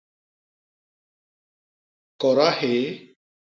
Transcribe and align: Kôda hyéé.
Kôda 2.21 2.47
hyéé. 2.57 2.85